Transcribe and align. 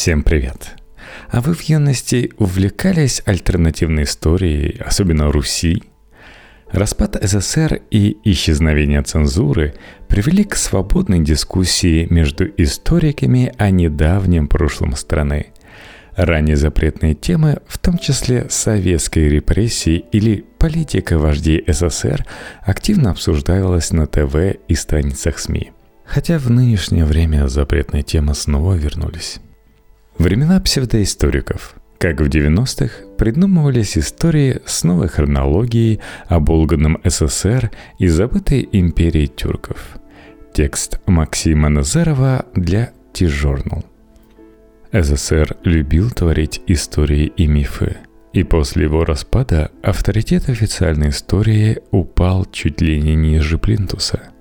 Всем 0.00 0.22
привет! 0.22 0.76
А 1.28 1.42
вы 1.42 1.52
в 1.52 1.60
юности 1.60 2.32
увлекались 2.38 3.20
альтернативной 3.26 4.04
историей, 4.04 4.80
особенно 4.80 5.30
Руси? 5.30 5.82
Распад 6.72 7.18
СССР 7.20 7.82
и 7.90 8.16
исчезновение 8.24 9.02
цензуры 9.02 9.74
привели 10.08 10.44
к 10.44 10.56
свободной 10.56 11.20
дискуссии 11.20 12.06
между 12.08 12.46
историками 12.46 13.52
о 13.58 13.68
недавнем 13.68 14.48
прошлом 14.48 14.96
страны. 14.96 15.48
Ранее 16.16 16.56
запретные 16.56 17.14
темы, 17.14 17.58
в 17.68 17.76
том 17.76 17.98
числе 17.98 18.46
советской 18.48 19.28
репрессии 19.28 20.06
или 20.12 20.46
политика 20.58 21.18
вождей 21.18 21.62
СССР, 21.66 22.24
активно 22.62 23.10
обсуждалась 23.10 23.92
на 23.92 24.06
ТВ 24.06 24.56
и 24.66 24.74
страницах 24.74 25.38
СМИ. 25.38 25.72
Хотя 26.06 26.38
в 26.38 26.50
нынешнее 26.50 27.04
время 27.04 27.48
запретные 27.48 28.02
темы 28.02 28.34
снова 28.34 28.72
вернулись. 28.72 29.40
Времена 30.20 30.60
псевдоисториков. 30.60 31.76
Как 31.98 32.20
в 32.20 32.28
90-х, 32.28 33.16
придумывались 33.16 33.96
истории 33.96 34.60
с 34.66 34.84
новой 34.84 35.08
хронологией 35.08 36.00
о 36.28 36.40
Болганном 36.40 37.00
СССР 37.02 37.70
и 37.98 38.06
забытой 38.06 38.68
империи 38.70 39.24
тюрков. 39.24 39.78
Текст 40.52 41.00
Максима 41.06 41.70
Назарова 41.70 42.44
для 42.54 42.90
T-Journal. 43.14 43.82
СССР 44.92 45.56
любил 45.64 46.10
творить 46.10 46.60
истории 46.66 47.32
и 47.38 47.46
мифы. 47.46 47.96
И 48.34 48.42
после 48.42 48.84
его 48.84 49.06
распада 49.06 49.70
авторитет 49.82 50.50
официальной 50.50 51.08
истории 51.08 51.78
упал 51.92 52.44
чуть 52.44 52.82
ли 52.82 53.00
не 53.00 53.14
ниже 53.14 53.56
плинтуса– 53.56 54.20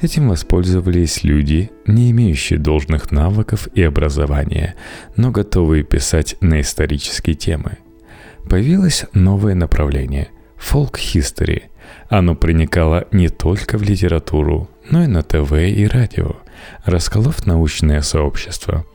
Этим 0.00 0.30
воспользовались 0.30 1.24
люди, 1.24 1.70
не 1.86 2.10
имеющие 2.10 2.58
должных 2.58 3.10
навыков 3.10 3.68
и 3.74 3.82
образования, 3.82 4.74
но 5.16 5.30
готовые 5.30 5.84
писать 5.84 6.36
на 6.40 6.62
исторические 6.62 7.36
темы. 7.36 7.76
Появилось 8.48 9.04
новое 9.12 9.54
направление– 9.54 10.28
фолк-хистори. 10.56 11.64
Оно 12.08 12.34
проникало 12.34 13.08
не 13.12 13.28
только 13.28 13.76
в 13.76 13.82
литературу, 13.82 14.70
но 14.88 15.04
и 15.04 15.06
на 15.06 15.22
ТВ 15.22 15.52
и 15.52 15.86
радио, 15.86 16.36
расколов 16.86 17.44
научное 17.44 18.00
сообщество. 18.00 18.86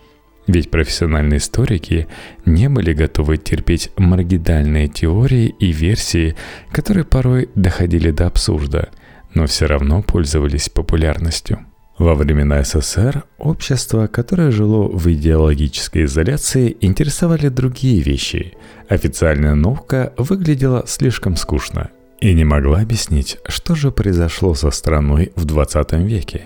Ведь 0.48 0.72
профессиональные 0.72 1.38
историки 1.38 2.08
не 2.46 2.68
были 2.68 2.94
готовы 2.94 3.38
терпеть 3.38 3.92
маргинальные 3.96 4.88
теории 4.88 5.54
и 5.60 5.72
версии, 5.72 6.36
которые 6.72 7.04
порой 7.04 7.50
доходили 7.54 8.10
до 8.10 8.26
абсурда– 8.26 8.90
но 9.36 9.46
все 9.46 9.68
равно 9.68 10.02
пользовались 10.02 10.70
популярностью. 10.70 11.60
Во 11.98 12.14
времена 12.16 12.62
СССР 12.64 13.24
общество, 13.38 14.08
которое 14.08 14.52
жило 14.52 14.88
в 14.88 15.10
идеологической 15.10 16.06
изоляции, 16.06 16.76
интересовали 16.82 17.48
другие 17.48 18.02
вещи. 18.02 18.54
Официальная 18.90 19.56
наука 19.56 20.14
выглядела 20.18 20.84
слишком 20.88 21.38
скучно 21.38 21.92
и 22.20 22.34
не 22.34 22.44
могла 22.44 22.82
объяснить, 22.82 23.38
что 23.48 23.76
же 23.76 23.92
произошло 23.92 24.56
со 24.56 24.72
страной 24.72 25.32
в 25.36 25.46
20 25.46 25.94
веке. 25.94 26.44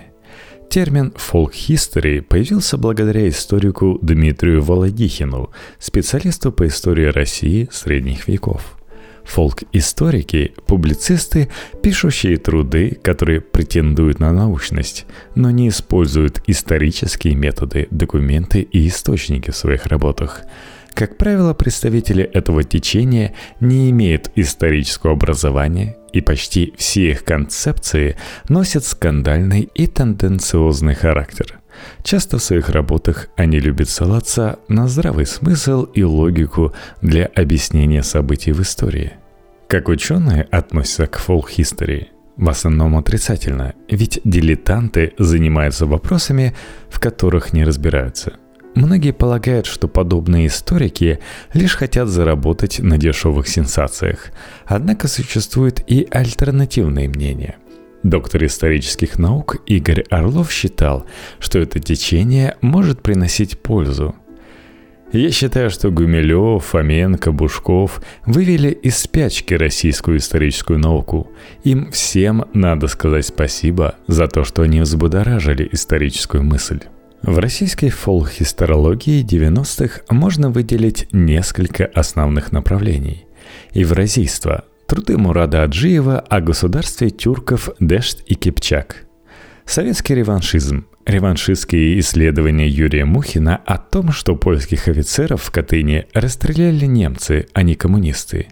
Термин 0.68 1.12
«folk 1.16 1.52
history» 1.52 2.22
появился 2.22 2.76
благодаря 2.76 3.28
историку 3.28 3.98
Дмитрию 4.02 4.62
Володихину, 4.62 5.50
специалисту 5.80 6.52
по 6.52 6.68
истории 6.68 7.06
России 7.06 7.68
средних 7.72 8.28
веков– 8.28 8.76
Фолк-историки– 9.24 10.54
публицисты, 10.66 11.48
пишущие 11.82 12.36
труды, 12.36 12.98
которые 13.02 13.40
претендуют 13.40 14.20
на 14.20 14.32
научность, 14.32 15.06
но 15.34 15.50
не 15.50 15.68
используют 15.68 16.42
исторические 16.46 17.34
методы, 17.34 17.88
документы 17.90 18.62
и 18.62 18.88
источники 18.88 19.50
в 19.50 19.56
своих 19.56 19.86
работах. 19.86 20.42
Как 20.94 21.16
правило, 21.16 21.54
представители 21.54 22.24
этого 22.24 22.64
течения 22.64 23.34
не 23.60 23.90
имеют 23.90 24.30
исторического 24.34 25.12
образования, 25.12 25.96
и 26.12 26.20
почти 26.20 26.74
все 26.76 27.10
их 27.10 27.24
концепции 27.24 28.16
носят 28.48 28.84
скандальный 28.84 29.70
и 29.74 29.86
тенденциозный 29.86 30.94
характер. 30.94 31.59
Часто 32.02 32.38
в 32.38 32.42
своих 32.42 32.68
работах 32.70 33.28
они 33.36 33.60
любят 33.60 33.88
ссылаться 33.88 34.58
на 34.68 34.88
здравый 34.88 35.26
смысл 35.26 35.84
и 35.84 36.02
логику 36.02 36.72
для 37.02 37.26
объяснения 37.26 38.02
событий 38.02 38.52
в 38.52 38.60
истории. 38.62 39.12
Как 39.68 39.88
ученые 39.88 40.42
относятся 40.50 41.06
к 41.06 41.18
фолк-хистории? 41.18 42.08
В 42.36 42.48
основном 42.48 42.96
отрицательно, 42.96 43.74
ведь 43.88 44.20
дилетанты 44.24 45.12
занимаются 45.18 45.86
вопросами, 45.86 46.54
в 46.88 46.98
которых 46.98 47.52
не 47.52 47.64
разбираются. 47.64 48.32
Многие 48.74 49.12
полагают, 49.12 49.66
что 49.66 49.88
подобные 49.88 50.46
историки 50.46 51.18
лишь 51.52 51.76
хотят 51.76 52.08
заработать 52.08 52.78
на 52.78 52.98
дешевых 52.98 53.46
сенсациях, 53.48 54.30
однако 54.64 55.08
существует 55.08 55.82
и 55.86 56.06
альтернативные 56.10 57.08
мнения– 57.08 57.56
Доктор 58.02 58.46
исторических 58.46 59.18
наук 59.18 59.56
Игорь 59.66 60.02
Орлов 60.08 60.50
считал, 60.50 61.04
что 61.38 61.58
это 61.58 61.80
течение 61.80 62.56
может 62.62 63.02
приносить 63.02 63.58
пользу. 63.58 64.14
Я 65.12 65.30
считаю, 65.32 65.70
что 65.70 65.90
Гумилев, 65.90 66.64
Фоменко, 66.64 67.32
Бушков 67.32 68.00
вывели 68.24 68.70
из 68.70 68.96
спячки 68.96 69.54
российскую 69.54 70.18
историческую 70.18 70.78
науку. 70.78 71.30
Им 71.64 71.90
всем 71.90 72.44
надо 72.54 72.86
сказать 72.86 73.26
спасибо 73.26 73.96
за 74.06 74.28
то, 74.28 74.44
что 74.44 74.62
они 74.62 74.80
взбудоражили 74.80 75.68
историческую 75.72 76.44
мысль. 76.44 76.80
В 77.22 77.38
российской 77.38 77.90
фолк-хисторологии 77.90 79.22
90-х 79.22 80.02
можно 80.08 80.48
выделить 80.48 81.08
несколько 81.12 81.84
основных 81.86 82.50
направлений. 82.52 83.26
Евразийство, 83.72 84.64
Труды 84.90 85.16
Мурада 85.16 85.62
Аджиева 85.62 86.18
о 86.18 86.40
государстве 86.40 87.10
тюрков 87.10 87.70
Дешт 87.78 88.24
и 88.26 88.34
Кипчак. 88.34 89.04
Советский 89.64 90.16
реваншизм. 90.16 90.84
Реваншистские 91.06 92.00
исследования 92.00 92.66
Юрия 92.66 93.04
Мухина 93.04 93.60
о 93.64 93.78
том, 93.78 94.10
что 94.10 94.34
польских 94.34 94.88
офицеров 94.88 95.44
в 95.44 95.52
Катыни 95.52 96.08
расстреляли 96.12 96.86
немцы, 96.86 97.46
а 97.52 97.62
не 97.62 97.76
коммунисты. 97.76 98.48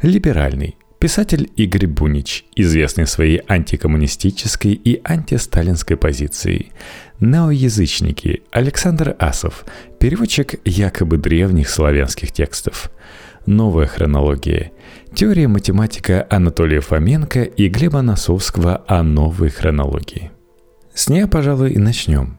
Либеральный. 0.00 0.76
Писатель 1.00 1.50
Игорь 1.56 1.88
Бунич, 1.88 2.44
известный 2.54 3.08
своей 3.08 3.40
антикоммунистической 3.48 4.74
и 4.74 5.00
антисталинской 5.02 5.96
позицией. 5.96 6.70
Неоязычники 7.18 8.44
Александр 8.52 9.16
Асов, 9.18 9.64
переводчик 9.98 10.54
якобы 10.64 11.16
древних 11.16 11.68
славянских 11.68 12.30
текстов. 12.30 12.92
Новая 13.46 13.86
хронология. 13.86 14.72
Теория 15.14 15.48
математика 15.48 16.26
Анатолия 16.30 16.80
Фоменко 16.80 17.42
и 17.42 17.68
Глеба 17.68 18.02
Носовского 18.02 18.84
о 18.86 19.02
новой 19.02 19.48
хронологии. 19.48 20.30
С 20.94 21.08
ней, 21.08 21.26
пожалуй, 21.26 21.72
и 21.72 21.78
начнем. 21.78 22.38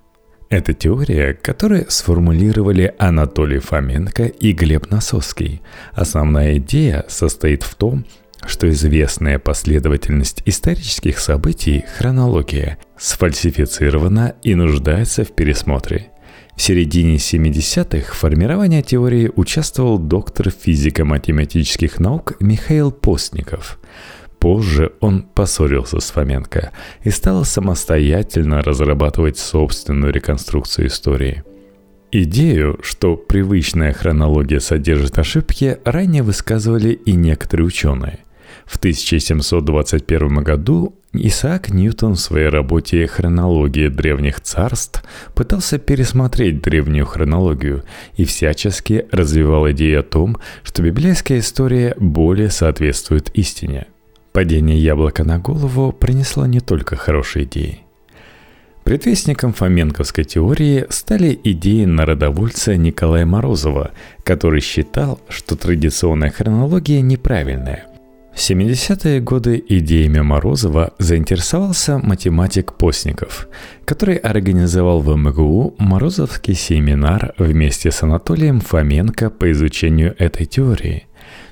Это 0.49 0.73
теория, 0.73 1.33
которую 1.33 1.89
сформулировали 1.89 2.93
Анатолий 2.99 3.59
Фоменко 3.59 4.25
и 4.25 4.51
Глеб 4.51 4.91
Носовский. 4.91 5.61
Основная 5.93 6.57
идея 6.57 7.05
состоит 7.07 7.63
в 7.63 7.73
том, 7.75 8.05
что 8.45 8.69
известная 8.69 9.39
последовательность 9.39 10.43
исторических 10.45 11.19
событий, 11.19 11.85
хронология, 11.97 12.77
сфальсифицирована 12.97 14.35
и 14.43 14.55
нуждается 14.55 15.23
в 15.23 15.31
пересмотре. 15.31 16.11
В 16.55 16.61
середине 16.61 17.15
70-х 17.15 18.13
в 18.13 18.15
формировании 18.15 18.81
теории 18.81 19.31
участвовал 19.35 19.97
доктор 19.97 20.51
физико-математических 20.51 21.99
наук 21.99 22.35
Михаил 22.39 22.91
Постников. 22.91 23.79
Позже 24.39 24.93
он 24.99 25.23
поссорился 25.23 25.99
с 25.99 26.11
Фоменко 26.11 26.71
и 27.03 27.09
стал 27.09 27.45
самостоятельно 27.45 28.61
разрабатывать 28.61 29.37
собственную 29.37 30.11
реконструкцию 30.11 30.87
истории. 30.87 31.43
Идею, 32.11 32.79
что 32.81 33.15
привычная 33.15 33.93
хронология 33.93 34.59
содержит 34.59 35.17
ошибки, 35.17 35.77
ранее 35.85 36.23
высказывали 36.23 36.91
и 36.93 37.13
некоторые 37.13 37.67
ученые– 37.67 38.19
в 38.65 38.77
1721 38.77 40.43
году 40.43 40.95
Исаак 41.13 41.71
Ньютон 41.71 42.15
в 42.15 42.19
своей 42.21 42.47
работе 42.47 43.05
«Хронология 43.05 43.89
древних 43.89 44.39
царств» 44.39 45.03
пытался 45.35 45.77
пересмотреть 45.77 46.61
древнюю 46.61 47.05
хронологию 47.05 47.83
и 48.15 48.23
всячески 48.23 49.05
развивал 49.11 49.69
идею 49.71 49.99
о 49.99 50.03
том, 50.03 50.37
что 50.63 50.81
библейская 50.81 51.39
история 51.39 51.95
более 51.99 52.49
соответствует 52.49 53.29
истине. 53.33 53.87
Падение 54.31 54.77
яблока 54.77 55.25
на 55.25 55.37
голову 55.37 55.91
принесло 55.91 56.45
не 56.45 56.61
только 56.61 56.95
хорошие 56.95 57.43
идеи. 57.43 57.81
Предвестником 58.85 59.51
фоменковской 59.51 60.23
теории 60.23 60.85
стали 60.89 61.37
идеи 61.43 61.83
народовольца 61.83 62.77
Николая 62.77 63.25
Морозова, 63.25 63.91
который 64.23 64.61
считал, 64.61 65.19
что 65.27 65.57
традиционная 65.57 66.31
хронология 66.31 67.01
неправильная, 67.01 67.85
В 68.33 68.37
70-е 68.37 69.19
годы 69.19 69.61
идеями 69.67 70.21
Морозова 70.21 70.93
заинтересовался 70.97 71.97
математик 71.97 72.73
Постников, 72.73 73.47
который 73.83 74.15
организовал 74.15 75.01
в 75.01 75.15
МГУ 75.15 75.75
Морозовский 75.77 76.55
семинар 76.55 77.33
вместе 77.37 77.91
с 77.91 78.03
Анатолием 78.03 78.61
Фоменко 78.61 79.29
по 79.29 79.51
изучению 79.51 80.15
этой 80.17 80.45
теории. 80.45 81.07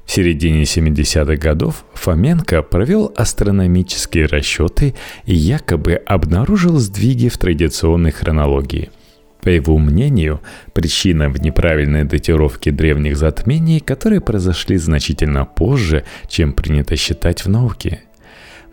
В 0.05 0.11
середине 0.11 0.63
70-х 0.63 1.35
годов 1.35 1.83
Фоменко 1.93 2.63
провел 2.63 3.13
астрономические 3.15 4.25
расчеты 4.25 4.95
и 5.25 5.35
якобы 5.35 5.93
обнаружил 5.93 6.79
сдвиги 6.79 7.27
в 7.27 7.37
традиционной 7.37 8.11
хронологии– 8.11 8.89
по 9.41 9.49
его 9.49 9.77
мнению, 9.77 10.41
причина 10.73 11.29
в 11.29 11.41
неправильной 11.41 12.03
датировке 12.03 12.71
древних 12.71 13.17
затмений, 13.17 13.79
которые 13.79 14.21
произошли 14.21 14.77
значительно 14.77 15.45
позже, 15.45 16.03
чем 16.27 16.53
принято 16.53 16.95
считать 16.95 17.45
в 17.45 17.49
науке. 17.49 18.01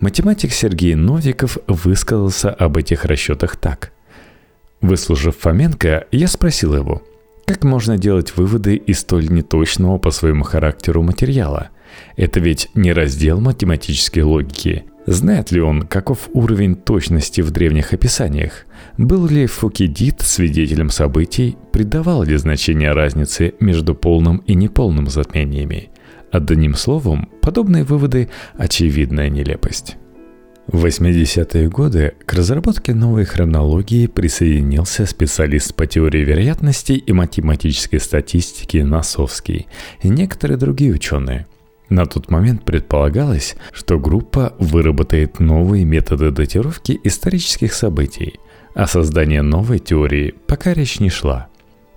Математик 0.00 0.52
Сергей 0.52 0.94
Новиков 0.94 1.58
высказался 1.66 2.50
об 2.50 2.76
этих 2.76 3.04
расчетах 3.04 3.56
так. 3.56 3.92
Выслушав 4.80 5.36
Фоменко, 5.38 6.06
я 6.10 6.28
спросил 6.28 6.74
его, 6.74 7.02
как 7.46 7.64
можно 7.64 7.96
делать 7.96 8.36
выводы 8.36 8.76
из 8.76 9.00
столь 9.00 9.28
неточного 9.28 9.98
по 9.98 10.10
своему 10.10 10.42
характеру 10.42 11.02
материала? 11.02 11.70
Это 12.16 12.40
ведь 12.40 12.68
не 12.74 12.92
раздел 12.92 13.40
математической 13.40 14.20
логики– 14.20 14.84
Знает 15.06 15.52
ли 15.52 15.60
он, 15.60 15.82
каков 15.82 16.28
уровень 16.32 16.74
точности 16.74 17.40
в 17.40 17.52
древних 17.52 17.92
описаниях? 17.92 18.66
Был 18.98 19.26
ли 19.28 19.46
Фукидид 19.46 20.20
свидетелем 20.20 20.90
событий? 20.90 21.56
Придавал 21.72 22.24
ли 22.24 22.36
значение 22.36 22.92
разницы 22.92 23.54
между 23.60 23.94
полным 23.94 24.38
и 24.38 24.54
неполным 24.54 25.06
затмениями? 25.08 25.90
Одним 26.32 26.74
словом, 26.74 27.28
подобные 27.40 27.84
выводы– 27.84 28.30
очевидная 28.58 29.30
нелепость. 29.30 29.96
В 30.66 30.84
80-е 30.84 31.68
годы 31.68 32.14
к 32.24 32.32
разработке 32.34 32.92
новой 32.92 33.24
хронологии 33.24 34.08
присоединился 34.08 35.06
специалист 35.06 35.72
по 35.76 35.86
теории 35.86 36.24
вероятностей 36.24 36.96
и 36.96 37.12
математической 37.12 37.98
статистики 37.98 38.78
Носовский 38.78 39.68
и 40.02 40.08
некоторые 40.08 40.58
другие 40.58 40.92
ученые– 40.92 41.46
на 41.88 42.06
тот 42.06 42.30
момент 42.30 42.64
предполагалось, 42.64 43.56
что 43.72 43.98
группа 43.98 44.54
выработает 44.58 45.38
новые 45.38 45.84
методы 45.84 46.30
датировки 46.30 46.98
исторических 47.04 47.72
событий, 47.72 48.40
а 48.74 48.86
создание 48.86 49.42
новой 49.42 49.78
теории 49.78 50.34
пока 50.46 50.74
речь 50.74 51.00
не 51.00 51.10
шла. 51.10 51.48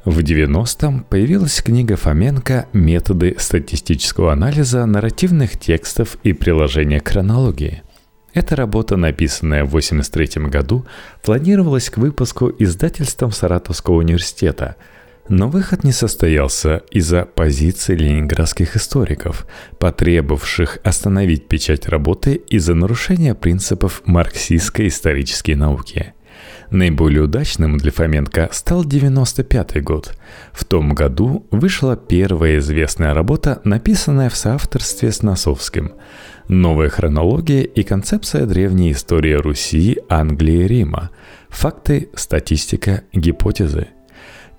В 0.05 0.19
90-м 0.19 1.03
появилась 1.03 1.61
книга 1.61 1.95
Фоменко 1.97 2.67
«Методы 2.71 3.35
статистического 3.37 4.31
анализа 4.31 4.85
нарративных 4.85 5.59
текстов 5.59 6.17
и 6.23 6.33
приложения 6.33 6.99
к 6.99 7.09
хронологии». 7.09 7.83
Эта 8.33 8.55
работа, 8.55 8.95
написанная 8.95 9.65
в 9.65 9.69
1983 9.69 10.49
году, 10.49 10.85
планировалась 11.23 11.89
к 11.89 11.97
выпуску 11.97 12.51
издательством 12.59 13.31
Саратовского 13.31 13.95
университета– 13.95 14.75
но 15.29 15.47
выход 15.47 15.83
не 15.83 15.91
состоялся 15.91 16.81
из-за 16.91 17.25
позиции 17.25 17.95
ленинградских 17.95 18.75
историков, 18.75 19.45
потребовавших 19.77 20.79
остановить 20.83 21.47
печать 21.47 21.87
работы 21.87 22.33
из-за 22.33 22.73
нарушения 22.73 23.35
принципов 23.35 24.01
марксистской 24.05 24.87
исторической 24.87 25.53
науки. 25.53 26.13
Наиболее 26.71 27.23
удачным 27.23 27.77
для 27.77 27.91
Фоменко 27.91 28.49
стал 28.51 28.85
95 28.85 29.83
год. 29.83 30.13
В 30.51 30.65
том 30.65 30.93
году 30.93 31.45
вышла 31.51 31.95
первая 31.95 32.59
известная 32.59 33.13
работа, 33.13 33.59
написанная 33.63 34.29
в 34.29 34.35
соавторстве 34.35 35.11
с 35.11 35.21
Носовским. 35.21 35.93
Новая 36.47 36.89
хронология 36.89 37.61
и 37.61 37.83
концепция 37.83 38.45
древней 38.45 38.91
истории 38.91 39.33
Руси, 39.33 39.99
Англии 40.09 40.63
и 40.63 40.67
Рима. 40.67 41.11
Факты, 41.49 42.09
статистика, 42.15 43.03
гипотезы– 43.13 43.87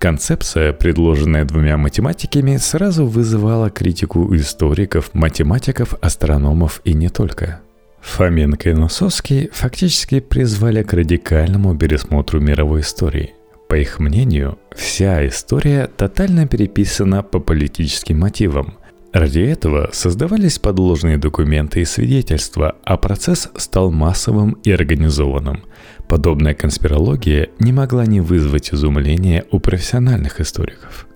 Концепция, 0.01 0.73
предложенная 0.73 1.45
двумя 1.45 1.77
математиками, 1.77 2.57
сразу 2.57 3.05
вызывала 3.05 3.69
критику 3.69 4.35
историков, 4.35 5.13
математиков, 5.13 5.93
астрономов 6.01 6.81
и 6.85 6.95
не 6.95 7.11
только. 7.11 7.61
Фоменко 8.01 8.71
и 8.71 8.73
Носовский 8.73 9.51
фактически 9.53 10.21
призвали 10.21 10.83
к 10.83 10.95
радикальному 10.95 11.77
пересмотру 11.77 12.41
мировой 12.41 12.81
истории. 12.81 13.35
По 13.69 13.75
их 13.75 13.99
мнению, 13.99 14.59
вся 14.75 15.29
история 15.29 15.87
тотально 15.87 16.49
переписана 16.49 17.23
по 17.23 17.39
политическим 17.39 18.21
мотивам. 18.21 18.79
Ради 19.13 19.41
этого 19.41 19.91
создавались 19.93 20.59
подложные 20.59 21.19
документы 21.19 21.83
и 21.83 21.85
свидетельства, 21.85 22.77
а 22.85 22.97
процесс 22.97 23.51
стал 23.55 23.91
массовым 23.91 24.53
и 24.65 24.73
организованным. 24.73 25.65
Подобная 26.11 26.55
конспирология 26.55 27.51
не 27.61 27.73
могла 27.73 28.05
не 28.05 28.21
вызвать 28.21 28.75
изумления 28.75 29.45
у 29.53 29.61
профессиональных 29.61 30.41
историков. 30.41 31.07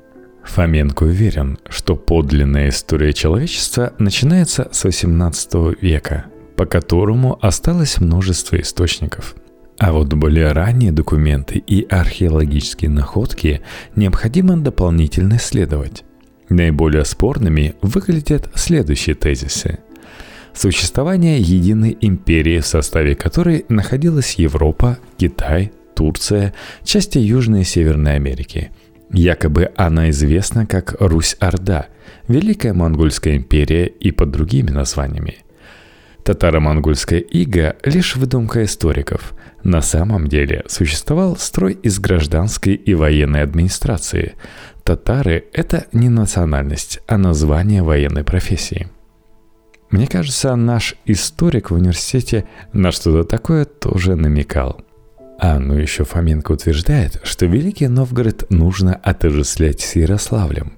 Фоменко 0.44 1.02
уверен, 1.02 1.58
что 1.68 1.96
подлинная 1.96 2.68
история 2.68 3.12
человечества 3.12 3.92
начинается 3.98 4.68
с 4.70 4.84
XVIII 4.84 5.76
века, 5.80 6.26
по 6.54 6.64
которому 6.64 7.36
осталось 7.44 7.98
множество 7.98 8.54
источников. 8.60 9.34
А 9.80 9.92
вот 9.92 10.12
более 10.12 10.52
ранние 10.52 10.92
документы 10.92 11.58
и 11.58 11.84
археологические 11.90 12.88
находки 12.88 13.62
необходимо 13.96 14.56
дополнительно 14.56 15.38
исследовать. 15.38 16.04
Наиболее 16.48 17.04
спорными 17.04 17.74
выглядят 17.82 18.48
следующие 18.54 19.16
тезисы– 19.16 19.80
существование 20.54 21.40
единой 21.40 21.96
империи, 22.00 22.60
в 22.60 22.66
составе 22.66 23.14
которой 23.14 23.64
находилась 23.68 24.34
Европа, 24.34 24.98
Китай, 25.16 25.72
Турция, 25.94 26.54
части 26.82 27.18
Южной 27.18 27.62
и 27.62 27.64
Северной 27.64 28.16
Америки. 28.16 28.70
Якобы 29.10 29.70
она 29.76 30.10
известна 30.10 30.66
как 30.66 30.96
Русь-Орда, 30.98 31.86
Великая 32.26 32.72
Монгольская 32.72 33.36
империя 33.36 33.86
и 33.86 34.10
под 34.10 34.30
другими 34.30 34.70
названиями. 34.70 35.38
Татаро-монгольская 36.24 37.20
ига– 37.20 37.76
лишь 37.84 38.16
выдумка 38.16 38.64
историков. 38.64 39.34
На 39.62 39.82
самом 39.82 40.26
деле 40.26 40.64
существовал 40.66 41.36
строй 41.36 41.74
из 41.74 41.98
гражданской 41.98 42.74
и 42.74 42.94
военной 42.94 43.42
администрации. 43.42 44.34
Татары– 44.84 45.44
это 45.52 45.86
не 45.92 46.08
национальность, 46.08 47.00
а 47.06 47.18
название 47.18 47.82
военной 47.82 48.24
профессии– 48.24 48.88
мне 49.94 50.08
кажется, 50.08 50.56
наш 50.56 50.96
историк 51.04 51.70
в 51.70 51.74
университете 51.74 52.46
на 52.72 52.90
что-то 52.90 53.22
такое 53.22 53.64
тоже 53.64 54.16
намекал. 54.16 54.80
А, 55.38 55.60
ну 55.60 55.74
еще 55.74 56.02
Фоменко 56.02 56.50
утверждает, 56.50 57.20
что 57.22 57.46
Великий 57.46 57.86
Новгород 57.86 58.50
нужно 58.50 58.96
отождествлять 58.96 59.80
с 59.82 59.94
Ярославлем. 59.94 60.72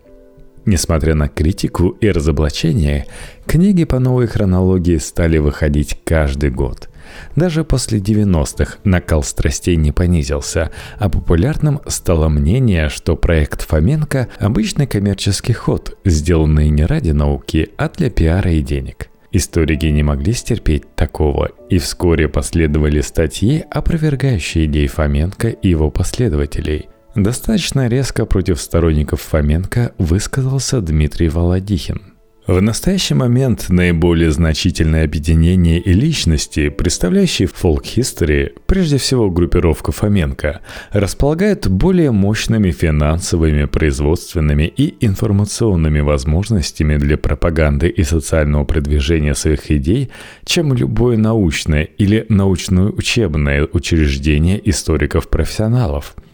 Несмотря 0.66 1.14
на 1.14 1.28
критику 1.28 1.90
и 2.00 2.11
разоблачение, 2.11 3.06
книги 3.46 3.85
по 3.85 4.00
новой 4.00 4.26
хронологии 4.26 4.99
стали 4.99 5.38
выходить 5.38 5.96
каждый 6.04 6.50
год. 6.50 6.88
Даже 7.37 7.62
после 7.62 8.00
90-х 8.00 8.78
накал 8.82 9.23
страстей 9.23 9.76
не 9.76 9.92
понизился, 9.92 10.73
а 10.99 11.08
популярным 11.08 11.80
стало 11.87 12.28
мнение, 12.28 12.88
что 12.88 13.14
проект 13.14 13.62
Фоменко– 13.62 14.26
обычный 14.40 14.88
коммерческий 14.88 15.52
ход, 15.52 15.96
сделанный 16.04 16.68
не 16.68 16.85
ради 16.85 17.12
науки, 17.12 17.70
а 17.76 17.88
для 17.88 18.11
пиара 18.11 18.50
и 18.50 18.61
денег. 18.61 19.08
Историки 19.30 19.87
не 19.87 20.02
могли 20.02 20.32
стерпеть 20.32 20.96
такого, 20.96 21.50
и 21.70 21.78
вскоре 21.78 22.26
последовали 22.28 23.02
статьи, 23.02 23.64
опровергающие 23.70 24.64
идеи 24.64 24.88
Фоменко 24.88 25.49
и 25.49 25.68
его 25.68 25.92
последователей. 25.92 26.88
Достаточно 27.16 27.88
резко 27.88 28.26
против 28.26 28.61
сторонников 28.61 29.23
Фоменко 29.23 29.92
высказался 29.99 30.80
Дмитрий 30.80 31.28
Володихин– 31.28 32.02
в 32.46 32.62
настоящий 32.62 33.14
момент 33.14 33.70
наиболее 33.70 34.30
значительное 34.30 35.02
объединение 35.02 35.80
и 35.80 35.92
личности, 35.92 36.68
представляющие 36.68 37.49
фолк-хистори, 37.49 38.54
прежде 38.66 38.99
всего 38.99 39.30
группировка 39.30 39.90
Фоменко, 39.90 40.61
располагает 40.92 41.68
более 41.68 42.12
мощными 42.12 42.70
финансовыми, 42.70 43.64
производственными 43.64 44.73
и 44.76 44.94
информационными 45.04 45.99
возможностями 45.99 46.99
для 46.99 47.18
пропаганды 47.18 47.88
и 47.88 48.04
социального 48.04 48.64
продвижения 48.64 49.35
своих 49.35 49.68
идей, 49.73 50.12
чем 50.44 50.73
любое 50.73 51.16
научное 51.16 51.82
или 51.82 52.26
научно-учебное 52.28 53.66
учреждение 53.73 54.61
историков-профессионалов– 54.70 56.14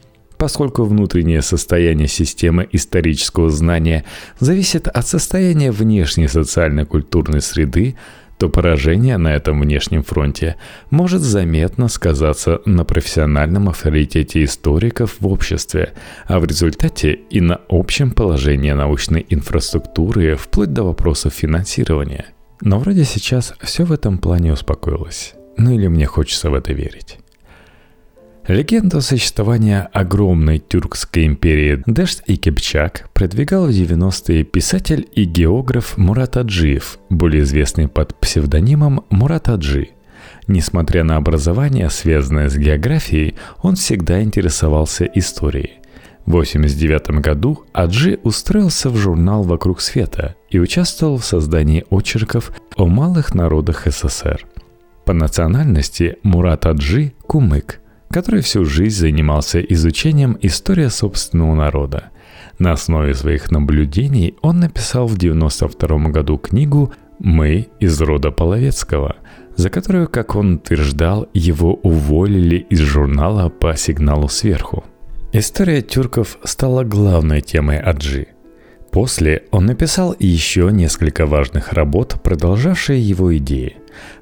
поскольку 0.43 0.83
внутреннее 0.83 1.41
состояние 1.41 2.09
системы 2.09 2.69
исторического 2.73 3.49
знания 3.49 4.05
зависит 4.41 4.89
от 4.89 5.07
состояния 5.07 5.71
внешней 5.71 6.27
социально-культурной 6.27 7.41
среды, 7.41 7.95
то 8.39 8.49
поражение 8.49 9.19
на 9.19 9.37
этом 9.37 9.61
внешнем 9.61 10.03
фронте 10.03 10.57
может 10.91 11.21
заметно 11.21 11.87
сказаться 11.87 12.61
на 12.65 12.85
профессиональном 12.85 13.69
авторитете 13.69 14.43
историков 14.43 15.15
в 15.21 15.29
обществе, 15.29 15.93
а 16.27 16.41
в 16.41 16.45
результате 16.45 17.13
и 17.31 17.41
на 17.41 17.61
общем 17.69 18.11
положении 18.11 18.73
научной 18.73 19.25
инфраструктуры 19.29 20.35
вплоть 20.35 20.73
до 20.73 20.83
вопросов 20.83 21.35
финансирования– 21.35 22.27
Но 22.63 22.81
вроде 22.81 23.05
сейчас 23.05 23.55
все 23.61 23.85
в 23.85 23.93
этом 23.93 24.19
плане 24.19 24.53
успокоилось. 24.53 25.35
Ну 25.57 25.71
или 25.71 25.87
мне 25.87 26.07
хочется 26.07 26.51
в 26.51 26.55
это 26.55 26.73
верить. 26.73 27.22
Легенду 28.49 29.01
существования 29.01 29.89
огромной 29.93 30.59
тюркской 30.59 31.27
империи 31.27 31.81
Дешт 31.87 32.25
и 32.27 32.37
Кипчак 32.37 33.09
продвигал 33.15 33.67
в 33.67 33.71
90-е 33.71 34.43
писатель 34.43 35.09
и 35.13 35.25
географ 35.25 35.97
Мурат 35.97 36.37
Аджиев, 36.37 36.99
более 37.09 37.45
известный 37.45 37.87
под 37.87 38.19
псевдонимом 38.19 39.05
Мурат 39.11 39.49
Аджи. 39.49 39.91
Несмотря 40.49 41.05
на 41.05 41.17
образование, 41.17 41.89
связанное 41.89 42.49
с 42.49 42.57
географией, 42.57 43.37
он 43.63 43.77
всегда 43.77 44.21
интересовался 44.21 45.05
историей. 45.05 45.75
В 46.27 46.31
1989 46.31 47.23
году 47.23 47.65
Аджи 47.73 48.19
устроился 48.25 48.91
в 48.91 48.97
журнал 48.97 49.45
«Вокруг 49.45 49.81
света» 49.81 50.35
и 50.51 50.59
участвовал 50.59 51.19
в 51.19 51.25
создании 51.25 51.85
очерков 51.91 52.51
о 52.77 52.87
малых 52.87 53.35
народах 53.37 53.87
СССР. 53.87 54.45
По 55.05 55.13
национальности 55.13 56.17
Мурат 56.25 56.67
Аджи– 56.67 57.13
кумык– 57.29 57.79
который 58.13 58.43
всю 58.43 58.65
жизнь 58.65 59.01
занимался 59.01 59.61
изучением 59.61 60.37
истории 60.43 60.89
собственного 60.89 61.55
народа. 61.55 62.11
На 62.59 62.73
основе 62.73 63.15
своих 63.15 63.51
наблюдений 63.51 64.37
он 64.43 64.61
написал 64.61 65.07
в 65.07 65.17
1992 65.17 66.11
году 66.11 66.39
книгу 66.39 66.93
«Мы 67.19 67.69
из 67.81 68.01
рода 68.01 68.31
Половецкого», 68.31 69.17
за 69.57 69.71
которую, 69.71 70.09
как 70.09 70.37
он 70.37 70.55
утверждал, 70.55 71.27
его 71.35 71.75
уволили 71.75 72.57
из 72.71 72.81
журнала 72.81 73.49
по 73.49 73.75
сигналу 73.77 74.29
сверху. 74.29 74.85
История 75.33 75.81
тюрков 75.81 76.39
стала 76.45 76.85
главной 76.85 77.41
темой 77.41 77.81
Аджи. 77.81 78.29
После 78.91 79.45
он 79.51 79.65
написал 79.65 80.15
еще 80.19 80.69
несколько 80.71 81.25
важных 81.25 81.73
работ, 81.73 82.17
продолжавшие 82.23 83.01
его 83.01 83.35
идеи. 83.39 83.77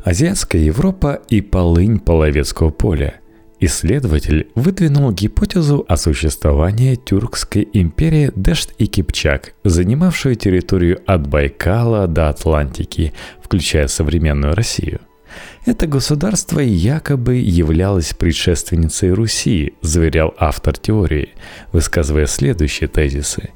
«Азиатская 0.05 0.63
Европа» 0.63 1.21
и 1.29 1.41
«Полынь 1.41 1.99
Половецкого 1.99 2.71
поля», 2.71 3.20
Исследователь 3.62 4.49
выдвинул 4.55 5.12
гипотезу 5.12 5.85
о 5.87 5.99
существовании 5.99 6.95
Тюркской 6.95 7.69
империи 7.75 8.33
Дешт 8.35 8.73
и 8.79 8.87
Кипчак, 8.87 9.52
занимавшую 9.64 10.37
территорию 10.37 11.02
от 11.05 11.26
Байкала 11.26 12.07
до 12.07 12.31
Атлантики, 12.31 13.12
включая 13.43 13.87
современную 13.88 14.55
Россию. 14.55 15.00
Это 15.67 15.87
государство 15.87 16.59
якобы 16.59 17.37
являлось 17.37 18.14
предшественницей 18.14 19.12
Руси, 19.12 19.75
заверял 19.83 20.35
автор 20.38 20.79
теории, 20.79 21.35
высказывая 21.71 22.26
следующие 22.26 22.88
тезисы. 22.88 23.50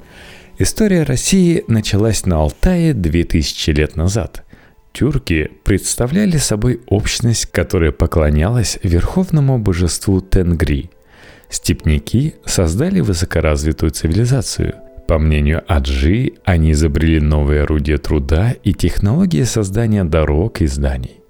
История 0.58 1.04
России 1.04 1.64
началась 1.66 2.26
на 2.26 2.36
Алтае 2.36 2.92
2000 2.92 3.70
лет 3.70 3.96
назад. 3.96 4.43
Тюрки 4.94 5.50
представляли 5.64 6.36
собой 6.36 6.80
общность, 6.86 7.46
которая 7.46 7.90
поклонялась 7.90 8.78
верховному 8.84 9.58
божеству 9.58 10.20
Тенгри. 10.20 10.88
Степники 11.50 12.36
создали 12.44 13.00
высокоразвитую 13.00 13.90
цивилизацию. 13.90 14.76
По 15.08 15.18
мнению 15.18 15.64
Аджи, 15.66 16.34
они 16.44 16.70
изобрели 16.70 17.20
новые 17.20 17.62
орудия 17.62 17.98
труда 17.98 18.54
и 18.62 18.72
технологии 18.72 19.42
создания 19.42 20.04
дорог 20.04 20.60
и 20.60 20.66
зданий. 20.66 21.20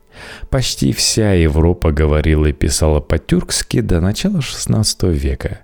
Почти 0.50 0.92
вся 0.92 1.32
Европа 1.32 1.90
говорила 1.90 2.44
и 2.44 2.52
писала 2.52 3.00
по-тюркски 3.00 3.80
до 3.80 4.02
начала 4.02 4.40
XVI 4.40 5.10
века 5.10 5.60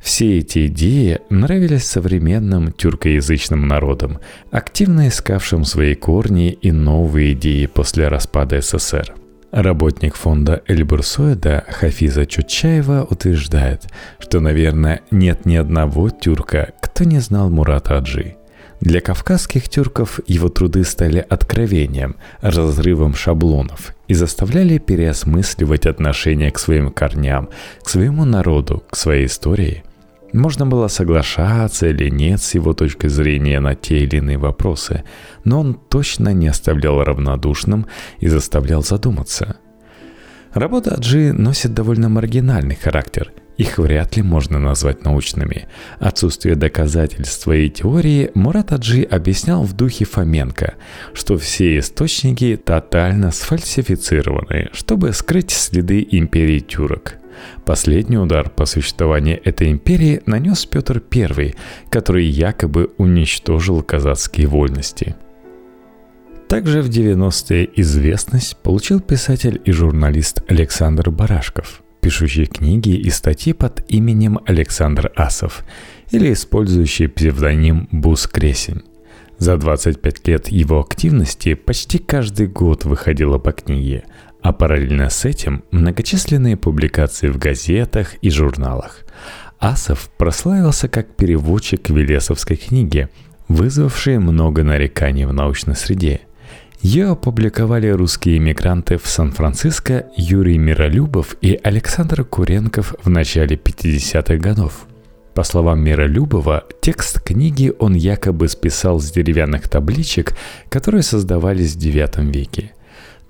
все 0.00 0.38
эти 0.38 0.66
идеи 0.66 1.20
нравились 1.28 1.84
современным 1.84 2.72
тюркоязычным 2.72 3.68
народам, 3.68 4.18
активно 4.50 5.08
искавшим 5.08 5.64
свои 5.64 5.94
корни 5.94 6.52
и 6.52 6.72
новые 6.72 7.34
идеи 7.34 7.66
после 7.66 8.08
распада 8.08 8.60
СССР. 8.60 9.14
Работник 9.52 10.14
фонда 10.14 10.62
Эльбурсоида 10.66 11.64
Хафиза 11.68 12.24
Чучаева 12.24 13.06
утверждает, 13.10 13.88
что, 14.18 14.40
наверное, 14.40 15.00
нет 15.10 15.44
ни 15.44 15.56
одного 15.56 16.08
тюрка, 16.08 16.72
кто 16.80 17.04
не 17.04 17.18
знал 17.18 17.50
Мурата 17.50 17.98
Аджи. 17.98 18.36
Для 18.80 19.02
кавказских 19.02 19.68
тюрков 19.68 20.20
его 20.26 20.48
труды 20.48 20.84
стали 20.84 21.18
откровением, 21.28 22.16
разрывом 22.40 23.14
шаблонов 23.14 23.94
и 24.08 24.14
заставляли 24.14 24.78
переосмысливать 24.78 25.84
отношение 25.84 26.50
к 26.50 26.58
своим 26.58 26.90
корням, 26.90 27.50
к 27.82 27.88
своему 27.90 28.24
народу, 28.24 28.82
к 28.88 28.96
своей 28.96 29.26
истории– 29.26 29.82
можно 30.32 30.66
было 30.66 30.88
соглашаться 30.88 31.88
или 31.88 32.08
нет 32.08 32.40
с 32.40 32.54
его 32.54 32.72
точки 32.72 33.06
зрения 33.08 33.60
на 33.60 33.74
те 33.74 33.98
или 33.98 34.16
иные 34.16 34.38
вопросы, 34.38 35.04
но 35.44 35.60
он 35.60 35.74
точно 35.74 36.32
не 36.32 36.48
оставлял 36.48 37.02
равнодушным 37.02 37.86
и 38.18 38.28
заставлял 38.28 38.82
задуматься. 38.82 39.56
Работа 40.52 40.94
Аджи 40.94 41.32
носит 41.32 41.74
довольно 41.74 42.08
маргинальный 42.08 42.74
характер. 42.74 43.32
Их 43.56 43.78
вряд 43.78 44.16
ли 44.16 44.22
можно 44.22 44.58
назвать 44.58 45.04
научными. 45.04 45.68
Отсутствие 45.98 46.54
доказательств 46.54 47.42
своей 47.42 47.68
теории 47.68 48.30
Мурат 48.34 48.72
Аджи 48.72 49.02
объяснял 49.02 49.64
в 49.64 49.74
духе 49.74 50.06
Фоменко, 50.06 50.74
что 51.12 51.36
все 51.36 51.78
источники 51.78 52.56
тотально 52.56 53.30
сфальсифицированы, 53.30 54.70
чтобы 54.72 55.12
скрыть 55.12 55.50
следы 55.50 56.06
империи 56.10 56.60
тюрок– 56.60 57.16
Последний 57.64 58.18
удар 58.18 58.50
по 58.50 58.66
существованию 58.66 59.40
этой 59.44 59.70
империи 59.70 60.22
нанес 60.26 60.64
Петр 60.66 61.02
I, 61.12 61.54
который 61.90 62.24
якобы 62.26 62.90
уничтожил 62.98 63.82
казацкие 63.82 64.46
вольности. 64.46 65.16
Также 66.48 66.82
в 66.82 66.88
90-е 66.88 67.70
известность 67.76 68.56
получил 68.56 69.00
писатель 69.00 69.60
и 69.64 69.70
журналист 69.70 70.42
Александр 70.48 71.10
Барашков, 71.10 71.82
пишущий 72.00 72.46
книги 72.46 72.90
и 72.90 73.08
статьи 73.10 73.52
под 73.52 73.84
именем 73.88 74.40
Александр 74.46 75.12
Асов 75.14 75.64
или 76.10 76.32
использующий 76.32 77.08
псевдоним 77.08 77.88
Бус 77.92 78.26
Кресень. 78.26 78.82
За 79.38 79.56
25 79.56 80.28
лет 80.28 80.48
его 80.48 80.80
активности 80.80 81.54
почти 81.54 81.98
каждый 81.98 82.46
год 82.46 82.84
выходило 82.84 83.38
по 83.38 83.52
книге, 83.52 84.04
а 84.42 84.52
параллельно 84.52 85.10
с 85.10 85.24
этим 85.24 85.64
многочисленные 85.70 86.56
публикации 86.56 87.28
в 87.28 87.38
газетах 87.38 88.14
и 88.22 88.30
журналах. 88.30 89.04
Асов 89.58 90.10
прославился 90.16 90.88
как 90.88 91.14
переводчик 91.14 91.90
Велесовской 91.90 92.56
книги, 92.56 93.08
вызвавшей 93.48 94.18
много 94.18 94.62
нареканий 94.62 95.26
в 95.26 95.32
научной 95.32 95.76
среде. 95.76 96.20
Ее 96.80 97.10
опубликовали 97.10 97.88
русские 97.88 98.38
иммигранты 98.38 98.96
в 98.96 99.06
Сан-Франциско 99.06 100.06
Юрий 100.16 100.56
Миролюбов 100.56 101.36
и 101.42 101.60
Александр 101.62 102.24
Куренков 102.24 102.94
в 103.04 103.10
начале 103.10 103.56
50-х 103.56 104.36
годов. 104.36 104.86
По 105.34 105.44
словам 105.44 105.80
Миролюбова, 105.80 106.64
текст 106.80 107.20
книги 107.20 107.72
он 107.78 107.94
якобы 107.94 108.48
списал 108.48 108.98
с 108.98 109.10
деревянных 109.10 109.68
табличек, 109.68 110.34
которые 110.70 111.02
создавались 111.02 111.74
в 111.74 111.78
IX 111.78 112.32
веке– 112.32 112.72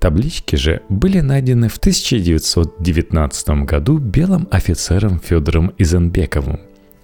Таблички 0.01 0.55
же 0.55 0.81
были 0.89 1.19
найдены 1.19 1.69
в 1.69 1.77
1919 1.77 3.49
году 3.65 3.99
белым 3.99 4.47
офицером 4.49 5.19
Федором 5.19 5.73
Изенбековым. 5.77 6.59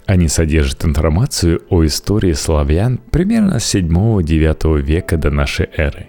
Они 0.08 0.28
содержат 0.28 0.84
информацию 0.84 1.62
о 1.70 1.86
истории 1.86 2.34
славян 2.34 3.00
примерно 3.12 3.60
с 3.60 3.76
7-9 3.76 4.82
века 4.82 5.18
до 5.18 5.30
нашей 5.30 5.70
эры. 5.78 6.08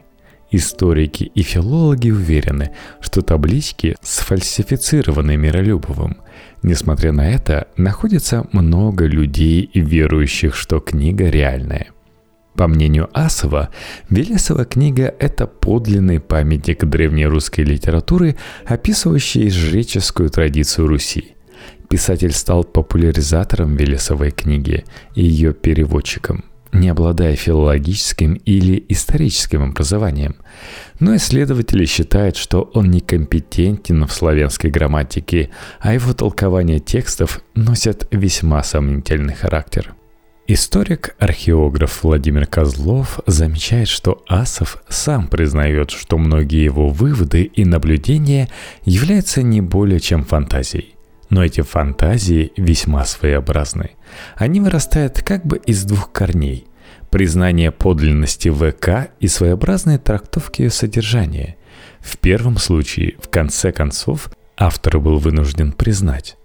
Историки 0.50 1.24
и 1.24 1.42
филологи 1.42 2.10
уверены, 2.10 2.70
что 3.02 3.20
таблички 3.20 3.94
сфальсифицированы 4.00 5.36
Миролюбовым. 5.36 6.16
Несмотря 6.62 7.12
на 7.12 7.28
это, 7.28 7.68
находится 7.76 8.46
много 8.52 9.04
людей, 9.04 9.70
верующих, 9.74 10.54
что 10.54 10.80
книга 10.80 11.28
реальная– 11.28 11.88
по 12.58 12.66
мнению 12.66 13.08
Асова, 13.12 13.68
Велесова 14.10 14.64
книга– 14.64 15.14
это 15.20 15.46
подлинный 15.46 16.18
памятник 16.18 16.84
древней 16.84 17.26
русской 17.26 17.60
литературы, 17.60 18.34
описывающий 18.66 19.48
жреческую 19.48 20.28
традицию 20.28 20.88
Руси. 20.88 21.36
Писатель 21.88 22.32
стал 22.32 22.64
популяризатором 22.64 23.76
Велесовой 23.76 24.32
книги 24.32 24.84
и 25.14 25.22
ее 25.22 25.54
переводчиком, 25.54 26.44
не 26.72 26.88
обладая 26.88 27.36
филологическим 27.36 28.34
или 28.34 28.84
историческим 28.88 29.62
образованием. 29.62 30.34
Но 30.98 31.14
исследователи 31.14 31.84
считают, 31.84 32.36
что 32.36 32.72
он 32.74 32.90
некомпетентен 32.90 34.04
в 34.04 34.12
славянской 34.12 34.70
грамматике, 34.70 35.50
а 35.78 35.94
его 35.94 36.12
толкование 36.12 36.80
текстов 36.80 37.40
носят 37.54 38.08
весьма 38.10 38.64
сомнительный 38.64 39.34
характер– 39.34 39.94
Историк-археограф 40.50 42.02
Владимир 42.02 42.46
Козлов 42.46 43.20
замечает, 43.26 43.86
что 43.86 44.24
Асов 44.26 44.82
сам 44.88 45.28
признает, 45.28 45.90
что 45.90 46.16
многие 46.16 46.64
его 46.64 46.88
выводы 46.88 47.42
и 47.42 47.66
наблюдения 47.66 48.48
являются 48.82 49.42
не 49.42 49.60
более 49.60 50.00
чем 50.00 50.24
фантазией. 50.24 50.94
Но 51.28 51.44
эти 51.44 51.60
фантазии 51.60 52.52
весьма 52.56 53.04
своеобразны. 53.04 53.90
Они 54.36 54.60
вырастают 54.60 55.22
как 55.22 55.44
бы 55.44 55.58
из 55.58 55.84
двух 55.84 56.12
корней. 56.12 56.66
признание 57.10 57.70
подлинности 57.70 58.48
ВК 58.48 59.10
и 59.20 59.28
своеобразные 59.28 59.98
трактовки 59.98 60.62
ее 60.62 60.70
содержания. 60.70 61.56
В 62.00 62.16
первом 62.16 62.56
случае, 62.56 63.16
в 63.20 63.28
конце 63.28 63.70
концов, 63.70 64.30
автор 64.56 64.98
был 64.98 65.18
вынужден 65.18 65.72
признать. 65.72 66.37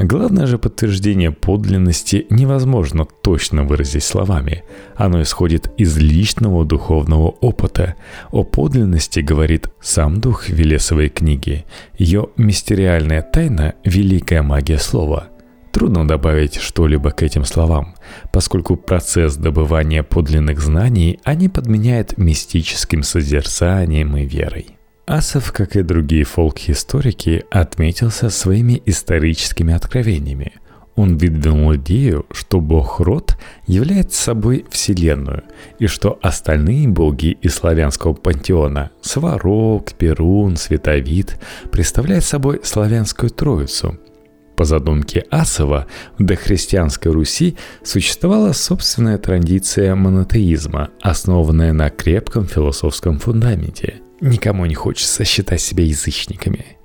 Главное 0.00 0.46
же 0.46 0.58
подтверждение 0.58 1.32
подлинности 1.32 2.24
невозможно 2.30 3.04
точно 3.04 3.64
выразить 3.64 4.04
словами. 4.04 4.62
Оно 4.94 5.22
исходит 5.22 5.72
из 5.76 5.98
личного 5.98 6.64
духовного 6.64 7.30
опыта. 7.40 7.96
О 8.30 8.44
подлинности 8.44 9.18
говорит 9.18 9.66
сам 9.80 10.20
дух 10.20 10.48
Велесовой 10.48 11.08
книги. 11.08 11.64
Ее 11.98 12.28
мистериальная 12.36 13.22
тайна– 13.22 13.74
великая 13.84 14.42
магия 14.42 14.78
слова– 14.78 15.30
Трудно 15.72 16.08
добавить 16.08 16.56
что-либо 16.56 17.10
к 17.10 17.22
этим 17.22 17.44
словам, 17.44 17.94
поскольку 18.32 18.74
процесс 18.76 19.36
добывания 19.36 20.02
подлинных 20.02 20.60
знаний 20.60 21.20
они 21.24 21.48
подменяют 21.48 22.18
мистическим 22.18 23.02
созерцанием 23.02 24.16
и 24.16 24.24
верой. 24.24 24.77
Асов, 25.08 25.52
как 25.52 25.74
и 25.74 25.82
другие 25.82 26.24
фолк-историки, 26.24 27.42
отметился 27.50 28.28
своими 28.28 28.82
историческими 28.84 29.72
откровениями. 29.72 30.52
Он 30.96 31.16
выдвинул 31.16 31.74
идею, 31.76 32.26
что 32.30 32.60
бог 32.60 33.00
Род 33.00 33.38
является 33.66 34.22
собой 34.22 34.66
Вселенную, 34.68 35.44
и 35.78 35.86
что 35.86 36.18
остальные 36.20 36.88
боги 36.88 37.38
из 37.40 37.54
славянского 37.54 38.12
пантеона– 38.12 38.90
Сварог, 39.00 39.94
Перун, 39.94 40.56
Световид– 40.56 41.40
представляют 41.72 42.24
собой 42.24 42.60
славянскую 42.62 43.30
троицу– 43.30 43.98
по 44.56 44.64
задумке 44.64 45.24
Асова, 45.30 45.86
в 46.18 46.24
дохристианской 46.24 47.12
Руси 47.12 47.56
существовала 47.84 48.52
собственная 48.52 49.16
традиция 49.16 49.94
монотеизма, 49.94 50.90
основанная 51.00 51.72
на 51.72 51.90
крепком 51.90 52.44
философском 52.44 53.20
фундаменте. 53.20 54.02
Никому 54.20 54.66
не 54.66 54.74
хочется 54.74 55.24
считать 55.24 55.60
себя 55.60 55.84
язычниками. 55.84 56.78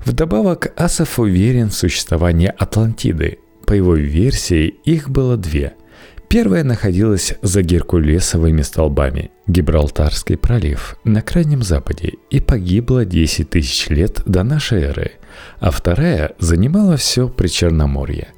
Вдобавок, 0.00 0.72
Асов 0.76 1.18
уверен 1.18 1.70
в 1.70 1.74
существовании 1.74 2.52
Атлантиды. 2.56 3.38
По 3.66 3.74
его 3.74 3.94
версии, 3.94 4.68
их 4.84 5.10
было 5.10 5.36
две– 5.36 5.74
Первая 6.28 6.62
находилась 6.62 7.34
за 7.40 7.62
Геркулесовыми 7.62 8.60
столбами, 8.60 9.30
Гибралтарский 9.46 10.36
пролив, 10.36 10.98
на 11.02 11.22
Крайнем 11.22 11.62
Западе, 11.62 12.14
и 12.28 12.38
погибла 12.38 13.06
10 13.06 13.48
тысяч 13.48 13.88
лет 13.88 14.22
до 14.26 14.42
нашей 14.42 14.82
эры, 14.82 15.12
а 15.58 15.70
вторая 15.70 16.34
занимала 16.38 16.98
все 16.98 17.30
Причерноморье. 17.30 18.28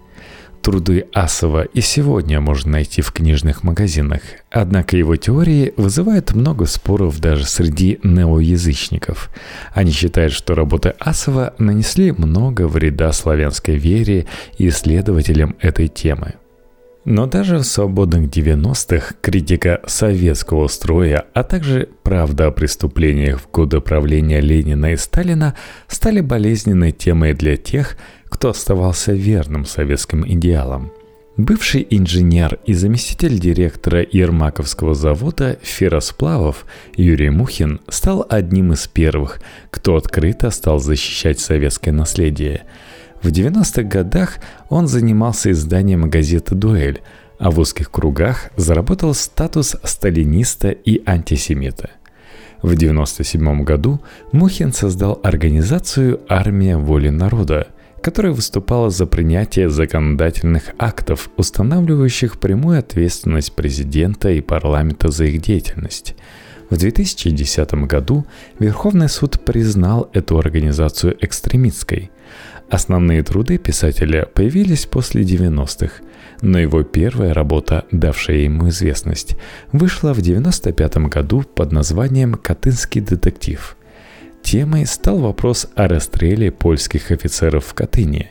Труды 0.62 1.06
Асова 1.14 1.62
и 1.62 1.80
сегодня 1.80 2.40
можно 2.40 2.72
найти 2.72 3.00
в 3.00 3.12
книжных 3.12 3.62
магазинах, 3.62 4.20
однако 4.50 4.96
его 4.96 5.16
теории 5.16 5.72
вызывают 5.76 6.32
много 6.32 6.66
споров 6.66 7.18
даже 7.18 7.46
среди 7.46 7.98
неоязычников. 8.02 9.30
Они 9.72 9.90
считают, 9.90 10.34
что 10.34 10.54
работы 10.54 10.94
Асова 10.98 11.54
нанесли 11.58 12.12
много 12.12 12.68
вреда 12.68 13.12
славянской 13.12 13.76
вере 13.76 14.26
и 14.58 14.68
исследователям 14.68 15.56
этой 15.60 15.88
темы– 15.88 16.34
но 17.10 17.26
даже 17.26 17.58
в 17.58 17.64
свободных 17.64 18.30
90-х 18.30 19.16
критика 19.20 19.80
советского 19.86 20.68
строя, 20.68 21.26
а 21.34 21.42
также 21.42 21.88
правда 22.04 22.46
о 22.46 22.50
преступлениях 22.52 23.40
в 23.40 23.50
годы 23.50 23.80
правления 23.80 24.40
Ленина 24.40 24.92
и 24.92 24.96
Сталина 24.96 25.56
стали 25.88 26.20
болезненной 26.20 26.92
темой 26.92 27.34
для 27.34 27.56
тех, 27.56 27.96
кто 28.28 28.50
оставался 28.50 29.12
верным 29.12 29.64
советским 29.64 30.24
идеалам. 30.26 30.92
Бывший 31.36 31.84
инженер 31.90 32.60
и 32.64 32.74
заместитель 32.74 33.40
директора 33.40 34.06
Ермаковского 34.08 34.94
завода 34.94 35.58
ферросплавов 35.62 36.64
Юрий 36.94 37.30
Мухин 37.30 37.80
стал 37.88 38.24
одним 38.28 38.72
из 38.72 38.86
первых, 38.86 39.40
кто 39.70 39.96
открыто 39.96 40.50
стал 40.50 40.78
защищать 40.78 41.40
советское 41.40 41.92
наследие– 41.92 42.62
в 43.22 43.26
90-х 43.26 43.82
годах 43.82 44.38
он 44.70 44.86
занимался 44.88 45.50
изданием 45.50 46.08
газеты 46.08 46.54
«Дуэль», 46.54 47.02
а 47.38 47.50
в 47.50 47.58
узких 47.58 47.90
кругах 47.90 48.50
заработал 48.56 49.14
статус 49.14 49.76
сталиниста 49.84 50.70
и 50.70 51.02
антисемита. 51.06 51.90
В 52.62 52.74
1997 52.74 53.64
году 53.64 54.00
Мухин 54.32 54.72
создал 54.72 55.20
организацию 55.22 56.20
«Армия 56.28 56.76
воли 56.76 57.08
народа», 57.10 57.68
которая 58.02 58.32
выступала 58.32 58.88
за 58.88 59.06
принятие 59.06 59.68
законодательных 59.68 60.74
актов, 60.78 61.30
устанавливающих 61.36 62.38
прямую 62.38 62.78
ответственность 62.78 63.52
президента 63.52 64.30
и 64.30 64.40
парламента 64.40 65.10
за 65.10 65.26
их 65.26 65.42
деятельность. 65.42 66.14
В 66.70 66.76
2010 66.78 67.74
году 67.86 68.24
Верховный 68.58 69.08
суд 69.08 69.40
признал 69.40 70.08
эту 70.14 70.38
организацию 70.38 71.16
экстремистской– 71.20 72.10
Основные 72.70 73.24
труды 73.24 73.58
писателя 73.58 74.26
появились 74.26 74.86
после 74.86 75.22
90-х, 75.22 76.04
но 76.40 76.56
его 76.56 76.84
первая 76.84 77.34
работа, 77.34 77.84
давшая 77.90 78.38
ему 78.38 78.68
известность, 78.68 79.36
вышла 79.72 80.14
в 80.14 80.20
1995 80.20 80.96
году 81.08 81.42
под 81.42 81.72
названием 81.72 82.34
«Катынский 82.34 83.00
детектив». 83.00 83.76
Темой 84.44 84.86
стал 84.86 85.18
вопрос 85.18 85.68
о 85.74 85.88
расстреле 85.88 86.52
польских 86.52 87.10
офицеров 87.10 87.66
в 87.66 87.74
Катыни. 87.74 88.30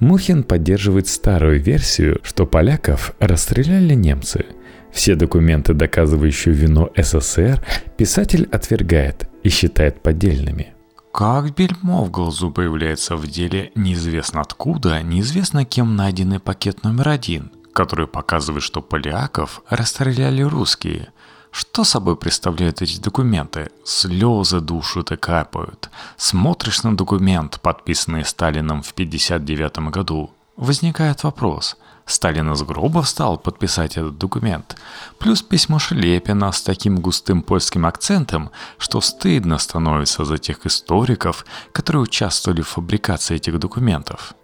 Мухин 0.00 0.42
поддерживает 0.42 1.06
старую 1.06 1.60
версию, 1.60 2.18
что 2.24 2.44
поляков 2.44 3.14
расстреляли 3.20 3.94
немцы. 3.94 4.46
Все 4.92 5.14
документы, 5.14 5.74
доказывающие 5.74 6.52
вину 6.52 6.90
СССР, 6.96 7.64
писатель 7.96 8.48
отвергает 8.50 9.28
и 9.44 9.48
считает 9.48 10.02
поддельными– 10.02 10.72
как 11.16 11.54
бельмо 11.54 12.04
в 12.04 12.10
глазу 12.10 12.50
появляется 12.50 13.16
в 13.16 13.26
деле 13.26 13.72
неизвестно 13.74 14.42
откуда, 14.42 15.02
неизвестно 15.02 15.64
кем 15.64 15.96
найденный 15.96 16.40
пакет 16.40 16.84
номер 16.84 17.08
один, 17.08 17.50
который 17.72 18.06
показывает, 18.06 18.62
что 18.62 18.82
поляков 18.82 19.62
расстреляли 19.70 20.42
русские. 20.42 21.08
Что 21.50 21.84
собой 21.84 22.16
представляют 22.16 22.82
эти 22.82 23.00
документы? 23.00 23.70
Слезы 23.82 24.60
душу-то 24.60 25.16
капают. 25.16 25.88
Смотришь 26.18 26.82
на 26.82 26.94
документ, 26.94 27.62
подписанный 27.62 28.26
Сталином 28.26 28.82
в 28.82 28.92
1959 28.92 29.90
году. 29.90 30.35
Возникает 30.56 31.24
вопрос– 31.24 31.76
Сталин 32.06 32.52
из 32.52 32.62
гроба 32.62 33.02
встал 33.02 33.36
подписать 33.36 33.96
этот 33.96 34.16
документ. 34.16 34.76
Плюс 35.18 35.42
письмо 35.42 35.80
Шелепина 35.80 36.52
с 36.52 36.62
таким 36.62 37.00
густым 37.00 37.42
польским 37.42 37.84
акцентом, 37.84 38.50
что 38.78 39.00
стыдно 39.00 39.58
становится 39.58 40.24
за 40.24 40.38
тех 40.38 40.64
историков, 40.66 41.44
которые 41.72 42.02
участвовали 42.02 42.62
в 42.62 42.68
фабрикации 42.68 43.36
этих 43.36 43.58
документов. 43.58 44.34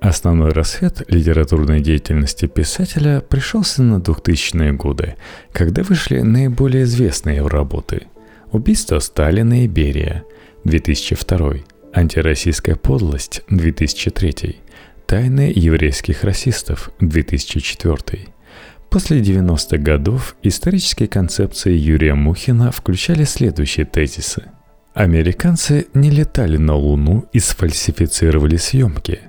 Основной 0.00 0.50
рассвет 0.50 1.04
литературной 1.08 1.80
деятельности 1.80 2.46
писателя 2.46 3.20
пришелся 3.20 3.84
на 3.84 3.98
2000-е 3.98 4.72
годы, 4.72 5.14
когда 5.52 5.84
вышли 5.84 6.18
наиболее 6.22 6.82
известные 6.82 7.36
его 7.36 7.48
работы. 7.48 8.08
«Убийство 8.50 8.98
Сталина 8.98 9.62
и 9.62 9.68
Берия» 9.68 10.24
2002, 10.64 11.52
«Антироссийская 11.94 12.74
подлость» 12.74 13.42
2003, 13.48 14.60
Тайны 15.12 15.52
еврейских 15.54 16.24
расистов, 16.24 16.90
2004. 17.00 18.28
После 18.88 19.20
90-х 19.20 19.76
годов 19.76 20.36
исторические 20.42 21.06
концепции 21.06 21.76
Юрия 21.76 22.14
Мухина 22.14 22.72
включали 22.72 23.24
следующие 23.24 23.84
тезисы. 23.84 24.44
Американцы 24.94 25.86
не 25.92 26.08
летали 26.08 26.56
на 26.56 26.76
Луну 26.76 27.26
и 27.34 27.40
сфальсифицировали 27.40 28.56
съемки. 28.56 29.20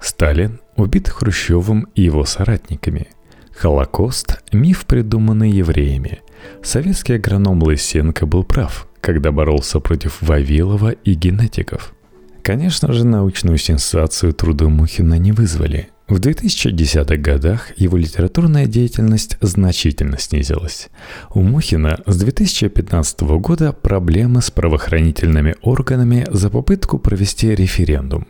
Сталин 0.00 0.60
убит 0.76 1.08
Хрущевым 1.08 1.88
и 1.96 2.02
его 2.02 2.24
соратниками. 2.24 3.08
Холокост– 3.50 4.44
миф, 4.52 4.86
придуманный 4.86 5.50
евреями. 5.50 6.20
Советский 6.62 7.14
агроном 7.14 7.64
Лысенко 7.64 8.26
был 8.26 8.44
прав, 8.44 8.86
когда 9.00 9.32
боролся 9.32 9.80
против 9.80 10.22
Вавилова 10.22 10.90
и 10.90 11.14
генетиков– 11.14 11.94
Конечно 12.46 12.92
же, 12.92 13.04
научную 13.04 13.58
сенсацию 13.58 14.32
труды 14.32 14.68
Мухина 14.68 15.14
не 15.14 15.32
вызвали. 15.32 15.88
В 16.06 16.20
2010-х 16.20 17.16
годах 17.16 17.76
его 17.76 17.96
литературная 17.96 18.66
деятельность 18.66 19.36
значительно 19.40 20.16
снизилась. 20.16 20.88
У 21.34 21.40
Мухина 21.40 21.98
с 22.06 22.16
2015 22.16 23.22
года 23.40 23.72
проблемы 23.72 24.42
с 24.42 24.52
правоохранительными 24.52 25.56
органами 25.60 26.24
за 26.30 26.48
попытку 26.48 27.00
провести 27.00 27.52
референдум. 27.52 28.28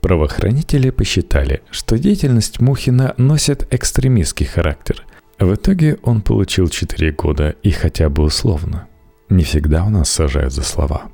Правоохранители 0.00 0.90
посчитали, 0.90 1.62
что 1.70 2.00
деятельность 2.00 2.60
Мухина 2.60 3.14
носит 3.16 3.72
экстремистский 3.72 4.46
характер. 4.46 5.04
В 5.38 5.54
итоге 5.54 5.98
он 6.02 6.22
получил 6.22 6.66
4 6.66 7.12
года 7.12 7.54
и 7.62 7.70
хотя 7.70 8.08
бы 8.08 8.24
условно. 8.24 8.88
Не 9.28 9.44
всегда 9.44 9.84
у 9.84 9.88
нас 9.88 10.10
сажают 10.10 10.52
за 10.52 10.64
слова. 10.64 11.12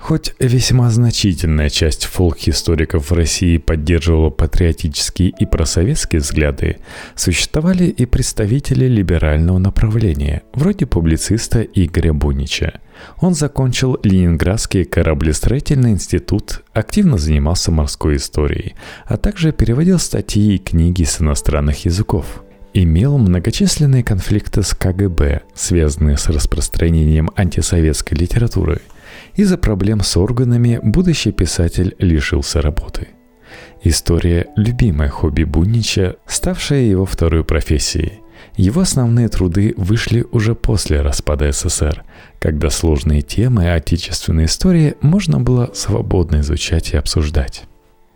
Хоть 0.00 0.34
весьма 0.40 0.90
значительная 0.90 1.68
часть 1.68 2.06
фолк-историков 2.06 3.10
в 3.10 3.14
России 3.14 3.58
поддерживала 3.58 4.30
патриотические 4.30 5.28
и 5.28 5.44
просоветские 5.44 6.20
взгляды, 6.20 6.78
существовали 7.14 7.84
и 7.84 8.06
представители 8.06 8.86
либерального 8.86 9.58
направления, 9.58 10.42
вроде 10.54 10.86
публициста 10.86 11.60
Игоря 11.62 12.14
Бунича. 12.14 12.80
Он 13.20 13.34
закончил 13.34 14.00
Ленинградский 14.02 14.84
кораблестроительный 14.84 15.90
институт, 15.90 16.62
активно 16.72 17.18
занимался 17.18 17.70
морской 17.70 18.16
историей, 18.16 18.74
а 19.04 19.18
также 19.18 19.52
переводил 19.52 19.98
статьи 19.98 20.54
и 20.54 20.58
книги 20.58 21.04
с 21.04 21.20
иностранных 21.20 21.84
языков– 21.84 22.42
имел 22.72 23.18
многочисленные 23.18 24.04
конфликты 24.04 24.62
с 24.62 24.74
КГБ, 24.74 25.42
связанные 25.54 26.16
с 26.16 26.28
распространением 26.28 27.30
антисоветской 27.34 28.16
литературы. 28.16 28.80
Из-за 29.34 29.58
проблем 29.58 30.00
с 30.00 30.16
органами 30.16 30.80
будущий 30.82 31.32
писатель 31.32 31.94
лишился 31.98 32.60
работы. 32.60 33.08
История– 33.82 34.48
любимое 34.56 35.08
хобби 35.08 35.44
Бунича, 35.44 36.16
ставшая 36.26 36.82
его 36.82 37.06
второй 37.06 37.44
профессией. 37.44 38.20
Его 38.56 38.82
основные 38.82 39.28
труды 39.28 39.74
вышли 39.76 40.26
уже 40.32 40.54
после 40.54 41.00
распада 41.00 41.50
СССР, 41.50 42.04
когда 42.38 42.68
сложные 42.70 43.22
темы 43.22 43.72
отечественной 43.72 44.46
истории 44.46 44.96
можно 45.00 45.40
было 45.40 45.70
свободно 45.74 46.40
изучать 46.40 46.92
и 46.92 46.96
обсуждать. 46.96 47.64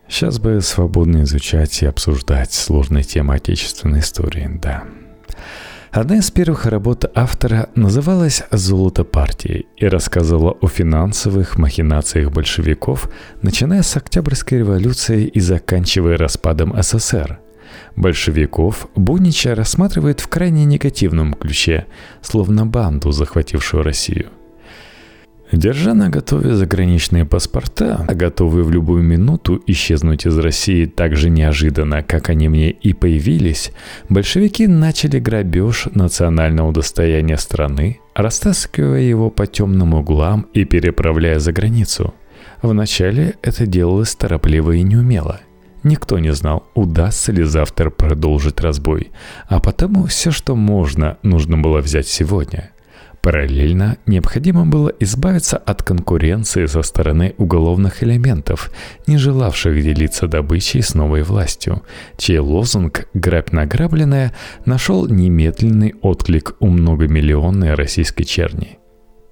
Сейчас 0.08 0.38
бы 0.38 0.60
свободно 0.60 1.22
изучать 1.22 1.82
и 1.82 1.86
обсуждать 1.86 2.52
сложные 2.52 3.04
темы 3.04 3.34
отечественной 3.34 4.00
истории, 4.00 4.50
да. 4.62 4.84
Одна 5.94 6.16
из 6.16 6.28
первых 6.32 6.66
работ 6.66 7.08
автора 7.14 7.68
называлась 7.76 8.42
«Золото 8.50 9.04
партии» 9.04 9.66
и 9.76 9.86
рассказывала 9.86 10.50
о 10.60 10.66
финансовых 10.66 11.56
махинациях 11.56 12.32
большевиков, 12.32 13.08
начиная 13.42 13.82
с 13.82 13.96
Октябрьской 13.96 14.58
революции 14.58 15.24
и 15.28 15.38
заканчивая 15.38 16.16
распадом 16.16 16.74
СССР. 16.82 17.38
Большевиков 17.94 18.88
Бунича 18.96 19.54
рассматривает 19.54 20.18
в 20.18 20.26
крайне 20.26 20.64
негативном 20.64 21.32
ключе, 21.34 21.86
словно 22.22 22.66
банду, 22.66 23.12
захватившую 23.12 23.84
Россию– 23.84 24.30
Держа 25.56 25.94
на 25.94 26.08
готове 26.08 26.56
заграничные 26.56 27.24
паспорта, 27.24 28.04
готовые 28.08 28.64
в 28.64 28.72
любую 28.72 29.04
минуту 29.04 29.62
исчезнуть 29.68 30.26
из 30.26 30.36
России 30.36 30.84
так 30.84 31.14
же 31.14 31.30
неожиданно, 31.30 32.02
как 32.02 32.28
они 32.28 32.48
мне 32.48 32.70
и 32.70 32.92
появились, 32.92 33.70
большевики 34.08 34.66
начали 34.66 35.20
грабеж 35.20 35.86
национального 35.94 36.72
достояния 36.72 37.36
страны, 37.36 38.00
растаскивая 38.16 39.02
его 39.02 39.30
по 39.30 39.46
темным 39.46 39.94
углам 39.94 40.46
и 40.54 40.64
переправляя 40.64 41.38
за 41.38 41.52
границу. 41.52 42.14
Вначале 42.60 43.36
это 43.42 43.64
делалось 43.64 44.16
торопливо 44.16 44.72
и 44.72 44.82
неумело. 44.82 45.40
Никто 45.84 46.18
не 46.18 46.32
знал, 46.32 46.64
удастся 46.74 47.30
ли 47.30 47.44
завтра 47.44 47.90
продолжить 47.90 48.60
разбой, 48.60 49.12
а 49.46 49.60
потому 49.60 50.06
все, 50.06 50.32
что 50.32 50.56
можно, 50.56 51.18
нужно 51.22 51.58
было 51.58 51.78
взять 51.78 52.08
сегодня– 52.08 52.70
Параллельно 53.24 53.96
необходимо 54.04 54.66
было 54.66 54.92
избавиться 55.00 55.56
от 55.56 55.82
конкуренции 55.82 56.66
со 56.66 56.82
стороны 56.82 57.34
уголовных 57.38 58.02
элементов, 58.02 58.70
не 59.06 59.16
желавших 59.16 59.82
делиться 59.82 60.28
добычей 60.28 60.82
с 60.82 60.92
новой 60.92 61.22
властью, 61.22 61.80
чей 62.18 62.38
лозунг 62.38 63.08
«Грабь 63.14 63.50
награбленное» 63.50 64.34
нашел 64.66 65.08
немедленный 65.08 65.94
отклик 66.02 66.56
у 66.60 66.66
многомиллионной 66.66 67.72
российской 67.72 68.24
черни. 68.24 68.78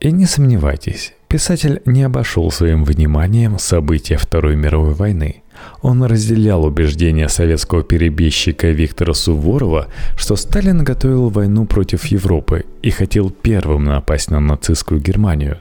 И 0.00 0.10
не 0.10 0.24
сомневайтесь, 0.24 1.12
писатель 1.28 1.82
не 1.84 2.02
обошел 2.02 2.50
своим 2.50 2.84
вниманием 2.84 3.58
события 3.58 4.16
Второй 4.16 4.56
мировой 4.56 4.94
войны– 4.94 5.41
он 5.80 6.02
разделял 6.04 6.64
убеждения 6.64 7.28
советского 7.28 7.82
перебежчика 7.82 8.68
Виктора 8.68 9.14
Суворова, 9.14 9.88
что 10.16 10.36
Сталин 10.36 10.84
готовил 10.84 11.28
войну 11.28 11.66
против 11.66 12.06
Европы 12.06 12.64
и 12.82 12.90
хотел 12.90 13.30
первым 13.30 13.84
напасть 13.84 14.30
на 14.30 14.40
нацистскую 14.40 15.00
Германию, 15.00 15.58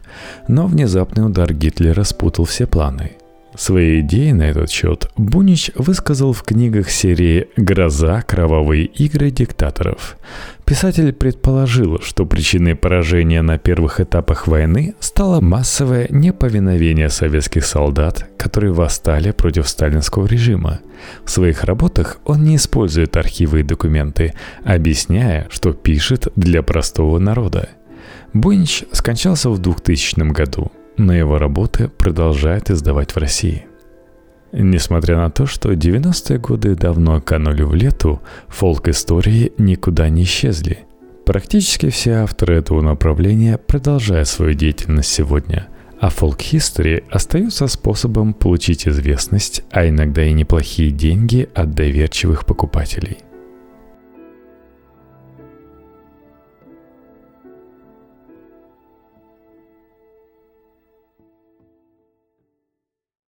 но 0.48 0.68
внезапный 0.68 1.26
удар 1.26 1.54
Гитлера 1.54 2.04
спутал 2.04 2.46
все 2.46 2.68
планы. 2.68 3.21
Свои 3.56 4.00
идеи 4.00 4.32
на 4.32 4.44
этот 4.44 4.70
счет 4.70 5.10
Бунич 5.18 5.72
высказал 5.76 6.32
в 6.32 6.44
книгах 6.44 6.90
серии 6.90 7.50
«Гроза. 7.58 8.22
Кровавые 8.22 8.86
игры 8.86 9.30
диктаторов». 9.30 10.18
Писатель 10.64 11.12
предположил, 11.12 12.00
что 12.02 12.26
причиной 12.26 12.76
поражения 12.76 13.42
на 13.42 13.58
первых 13.58 14.00
этапах 14.00 14.48
войны 14.48 14.96
стало 15.02 15.42
массовое 15.42 16.08
неповиновение 16.10 17.10
советских 17.10 17.66
солдат, 17.66 18.30
которые 18.38 18.72
восстали 18.72 19.32
против 19.32 19.68
сталинского 19.68 20.28
режима. 20.28 20.80
В 21.26 21.30
своих 21.30 21.66
работах 21.66 22.20
он 22.24 22.46
не 22.46 22.56
использует 22.56 23.18
архивы 23.18 23.60
и 23.60 23.64
документы, 23.64 24.34
объясняя, 24.64 25.48
что 25.50 25.74
пишет 25.74 26.30
для 26.38 26.64
простого 26.64 27.20
народа. 27.20 27.68
Бунич 28.34 28.86
скончался 28.94 29.50
в 29.50 29.60
2000 29.60 30.32
году– 30.32 30.72
но 30.98 31.14
его 31.14 31.38
работы 31.38 31.88
продолжают 31.88 32.70
издавать 32.70 33.12
в 33.12 33.18
России. 33.18 33.66
Несмотря 34.52 35.18
на 35.18 35.30
то, 35.30 35.46
что 35.46 35.72
90-е 35.72 36.38
годы 36.38 36.76
давно 36.76 37.22
канули 37.22 37.64
в 37.64 37.74
лету, 37.74 38.22
фолк-истории 38.50 39.54
никуда 39.58 40.10
не 40.10 40.24
исчезли. 40.24 40.80
Практически 41.26 41.90
все 41.90 42.16
авторы 42.16 42.56
этого 42.58 42.82
направления 42.82 43.58
продолжают 43.58 44.28
свою 44.28 44.54
деятельность 44.54 45.12
сегодня, 45.12 45.68
а 46.00 46.10
фолк-хистори 46.10 47.06
остаются 47.10 47.68
способом 47.68 48.34
получить 48.34 48.88
известность, 48.88 49.64
а 49.72 49.88
иногда 49.88 50.24
и 50.24 50.34
неплохие 50.34 50.92
деньги 50.92 51.48
от 51.54 51.72
доверчивых 51.72 52.46
покупателей– 52.46 53.20